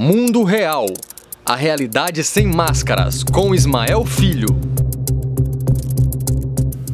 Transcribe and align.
Mundo 0.00 0.42
Real. 0.42 0.86
A 1.44 1.54
realidade 1.54 2.24
sem 2.24 2.46
máscaras, 2.46 3.22
com 3.22 3.54
Ismael 3.54 4.06
Filho. 4.06 4.48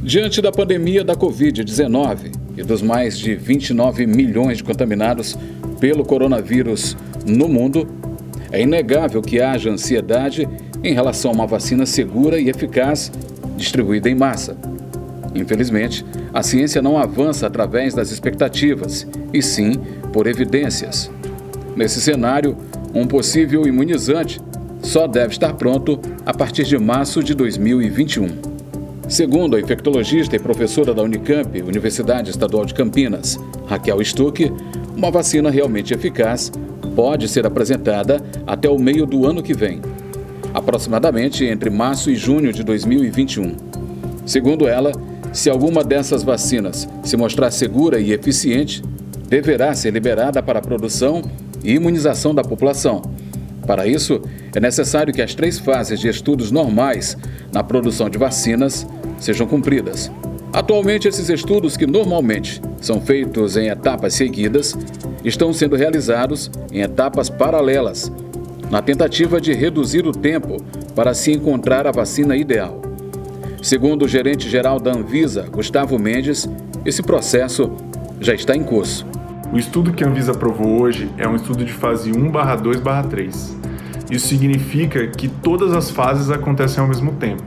Diante 0.03 0.43
da 0.43 0.51
pandemia 0.51 1.05
da 1.05 1.15
Covid-19 1.15 2.35
e 2.57 2.63
dos 2.65 2.83
mais 2.83 3.17
de 3.17 3.37
29 3.37 4.05
milhões 4.05 4.59
de 4.59 4.65
contaminados 4.65 5.39
pelo 5.79 6.05
coronavírus 6.05 6.97
no 7.25 7.49
mundo, 7.49 7.89
é 8.51 8.63
inegável 8.63 9.23
que 9.23 9.41
haja 9.41 9.71
ansiedade 9.71 10.49
em 10.83 10.93
relação 10.93 11.31
a 11.31 11.35
uma 11.35 11.47
vacina 11.47 11.87
segura 11.87 12.41
e 12.41 12.49
eficaz 12.49 13.13
distribuída 13.57 14.11
em 14.11 14.15
massa. 14.17 14.57
Infelizmente, 15.37 16.05
a 16.35 16.43
ciência 16.43 16.83
não 16.83 16.99
avança 16.99 17.47
através 17.47 17.95
das 17.95 18.11
expectativas, 18.11 19.07
e 19.33 19.41
sim 19.41 19.73
por 20.13 20.27
evidências. 20.27 21.09
Nesse 21.77 22.01
cenário, 22.01 22.57
um 23.01 23.07
possível 23.07 23.67
imunizante 23.67 24.41
só 24.83 25.07
deve 25.07 25.33
estar 25.33 25.55
pronto 25.55 26.01
a 26.25 26.33
partir 26.33 26.65
de 26.65 26.79
março 26.79 27.23
de 27.23 27.35
2021. 27.35 28.29
Segundo 29.09 29.57
a 29.57 29.61
infectologista 29.61 30.37
e 30.37 30.39
professora 30.39 30.93
da 30.93 31.03
Unicamp, 31.03 31.63
Universidade 31.63 32.31
Estadual 32.31 32.65
de 32.65 32.75
Campinas, 32.75 33.39
Raquel 33.67 34.05
Stuck, 34.05 34.53
uma 34.97 35.11
vacina 35.11 35.51
realmente 35.51 35.95
eficaz 35.95 36.53
pode 36.95 37.29
ser 37.29 37.47
apresentada 37.47 38.21
até 38.47 38.69
o 38.69 38.79
meio 38.79 39.07
do 39.07 39.27
ano 39.27 39.43
que 39.43 39.55
vem, 39.55 39.81
aproximadamente 40.53 41.45
entre 41.45 41.71
março 41.71 42.11
e 42.11 42.17
junho 42.17 42.53
de 42.53 42.63
2021. 42.63 43.57
Segundo 44.27 44.69
ela, 44.69 44.93
se 45.33 45.49
alguma 45.49 45.85
dessas 45.85 46.23
vacinas 46.23 46.89
se 47.03 47.17
mostrar 47.17 47.51
segura 47.51 48.01
e 48.01 48.13
eficiente, 48.13 48.83
deverá 49.29 49.75
ser 49.75 49.93
liberada 49.93 50.43
para 50.43 50.59
a 50.59 50.63
produção 50.63 51.23
e 51.65 51.75
imunização 51.75 52.35
da 52.35 52.43
população. 52.43 53.03
Para 53.67 53.87
isso, 53.87 54.21
é 54.55 54.61
necessário 54.61 55.13
que 55.13 55.21
as 55.21 55.35
três 55.35 55.59
fases 55.59 56.01
de 56.01 56.09
estudos 56.09 56.51
normais 56.51 57.17
na 57.53 57.63
produção 57.63 58.09
de 58.09 58.17
vacinas 58.17 58.87
sejam 59.19 59.47
cumpridas. 59.47 60.11
Atualmente, 60.53 61.07
esses 61.07 61.29
estudos, 61.29 61.77
que 61.77 61.87
normalmente 61.87 62.63
são 62.81 63.01
feitos 63.01 63.57
em 63.57 63.69
etapas 63.69 64.15
seguidas, 64.15 64.77
estão 65.25 65.53
sendo 65.53 65.77
realizados 65.77 66.51
em 66.73 66.81
etapas 66.81 67.29
paralelas, 67.29 68.11
na 68.71 68.81
tentativa 68.81 69.41
de 69.41 69.53
reduzir 69.53 70.07
o 70.07 70.13
tempo 70.13 70.57
para 70.95 71.13
se 71.13 71.33
encontrar 71.33 71.87
a 71.87 71.93
vacina 71.93 72.37
ideal. 72.37 72.81
Segundo 73.63 74.05
o 74.05 74.09
gerente-geral 74.09 74.81
da 74.81 74.93
Anvisa, 74.93 75.43
Gustavo 75.51 75.99
Mendes, 75.99 76.49
esse 76.85 77.03
processo 77.03 77.71
já 78.21 78.35
está 78.35 78.57
em 78.57 78.63
curso. 78.63 79.05
O 79.51 79.57
estudo 79.57 79.93
que 79.93 80.05
a 80.05 80.07
Anvisa 80.07 80.33
aprovou 80.33 80.83
hoje 80.83 81.11
é 81.17 81.27
um 81.27 81.35
estudo 81.35 81.65
de 81.65 81.73
fase 81.73 82.13
1/2/3. 82.13 83.57
Isso 84.11 84.29
significa 84.29 85.07
que 85.07 85.27
todas 85.27 85.73
as 85.73 85.91
fases 85.91 86.31
acontecem 86.31 86.83
ao 86.83 86.89
mesmo 86.89 87.13
tempo. 87.13 87.43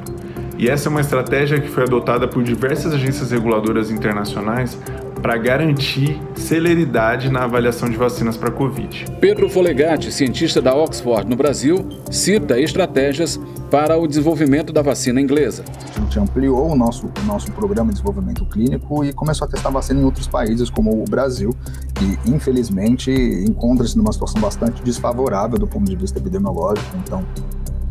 E 0.62 0.70
essa 0.70 0.88
é 0.88 0.92
uma 0.92 1.02
estratégia 1.02 1.60
que 1.60 1.68
foi 1.68 1.82
adotada 1.82 2.28
por 2.28 2.44
diversas 2.44 2.94
agências 2.94 3.32
reguladoras 3.32 3.90
internacionais 3.90 4.78
para 5.20 5.36
garantir 5.36 6.22
celeridade 6.36 7.32
na 7.32 7.46
avaliação 7.46 7.90
de 7.90 7.98
vacinas 7.98 8.38
para 8.38 8.50
a 8.50 8.52
Covid. 8.52 9.06
Pedro 9.20 9.50
Folegatti, 9.50 10.12
cientista 10.12 10.62
da 10.62 10.76
Oxford 10.76 11.28
no 11.28 11.36
Brasil, 11.36 11.90
cita 12.12 12.60
estratégias 12.60 13.40
para 13.72 13.98
o 13.98 14.06
desenvolvimento 14.06 14.72
da 14.72 14.84
vacina 14.84 15.20
inglesa. 15.20 15.66
A 15.96 16.00
gente 16.00 16.20
ampliou 16.20 16.72
o 16.72 16.76
nosso, 16.76 17.08
o 17.08 17.26
nosso 17.26 17.52
programa 17.54 17.88
de 17.88 17.96
desenvolvimento 17.96 18.46
clínico 18.46 19.04
e 19.04 19.12
começou 19.12 19.48
a 19.48 19.50
testar 19.50 19.72
vacina 19.72 20.00
em 20.00 20.04
outros 20.04 20.28
países, 20.28 20.70
como 20.70 20.92
o 20.92 21.06
Brasil, 21.10 21.56
que 21.96 22.30
infelizmente 22.30 23.10
encontra-se 23.12 23.98
numa 23.98 24.14
situação 24.14 24.40
bastante 24.40 24.84
desfavorável 24.84 25.58
do 25.58 25.66
ponto 25.66 25.90
de 25.90 25.96
vista 25.96 26.20
epidemiológico. 26.20 26.96
Então, 27.04 27.26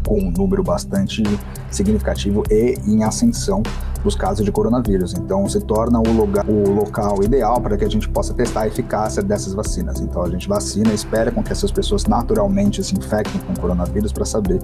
com 0.06 0.19
um 0.19 0.31
número 0.31 0.62
bastante 0.62 1.23
significativo 1.70 2.43
e 2.51 2.77
em 2.87 3.05
ascensão 3.05 3.62
dos 4.03 4.15
casos 4.15 4.45
de 4.45 4.51
coronavírus. 4.51 5.15
Então, 5.15 5.48
se 5.48 5.61
torna 5.61 5.99
o, 5.99 6.12
lugar, 6.12 6.44
o 6.49 6.71
local 6.71 7.22
ideal 7.22 7.61
para 7.61 7.77
que 7.77 7.84
a 7.84 7.88
gente 7.88 8.09
possa 8.09 8.33
testar 8.33 8.62
a 8.62 8.66
eficácia 8.66 9.22
dessas 9.22 9.53
vacinas. 9.53 10.00
Então, 10.00 10.22
a 10.22 10.28
gente 10.28 10.49
vacina, 10.49 10.93
espera 10.93 11.31
com 11.31 11.43
que 11.43 11.53
essas 11.53 11.71
pessoas 11.71 12.06
naturalmente 12.06 12.83
se 12.83 12.97
infectem 12.97 13.41
com 13.43 13.55
coronavírus 13.55 14.12
para 14.12 14.25
saber 14.25 14.59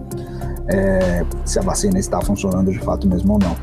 é, 0.69 1.25
se 1.45 1.59
a 1.59 1.63
vacina 1.63 1.99
está 1.99 2.21
funcionando 2.21 2.71
de 2.71 2.79
fato 2.79 3.07
mesmo 3.07 3.35
ou 3.35 3.39
não. 3.39 3.57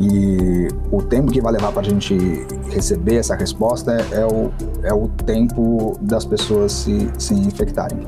E 0.00 0.68
o 0.90 1.00
tempo 1.02 1.30
que 1.30 1.40
vai 1.40 1.52
levar 1.52 1.70
para 1.70 1.82
a 1.82 1.84
gente 1.84 2.16
receber 2.70 3.16
essa 3.16 3.36
resposta 3.36 3.92
é, 3.92 4.20
é, 4.20 4.26
o, 4.26 4.50
é 4.82 4.92
o 4.92 5.08
tempo 5.24 5.96
das 6.00 6.24
pessoas 6.24 6.72
se, 6.72 7.08
se 7.16 7.32
infectarem. 7.34 8.00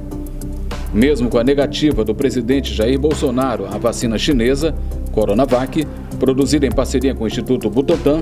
Mesmo 0.93 1.29
com 1.29 1.39
a 1.39 1.45
negativa 1.45 2.05
do 2.05 2.15
presidente 2.15 2.73
Jair 2.73 2.99
Bolsonaro 2.99 3.67
à 3.67 3.79
vacina 3.79 4.19
chinesa, 4.19 4.75
Coronavac, 5.13 5.87
produzida 6.19 6.67
em 6.67 6.71
parceria 6.71 7.15
com 7.15 7.25
o 7.25 7.27
Instituto 7.27 7.69
Butantan, 7.71 8.21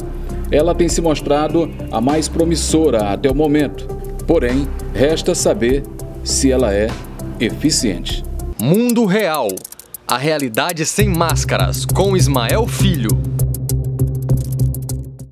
ela 0.51 0.75
tem 0.75 0.89
se 0.89 1.01
mostrado 1.01 1.71
a 1.91 2.01
mais 2.01 2.29
promissora 2.29 3.13
até 3.13 3.31
o 3.31 3.35
momento. 3.35 3.87
Porém, 4.27 4.67
resta 4.95 5.35
saber 5.35 5.83
se 6.23 6.51
ela 6.51 6.73
é 6.73 6.89
eficiente. 7.39 8.25
Mundo 8.61 9.05
Real. 9.05 9.49
A 10.07 10.19
realidade 10.19 10.85
sem 10.85 11.09
máscaras, 11.09 11.85
com 11.85 12.17
Ismael 12.17 12.67
Filho. 12.67 13.44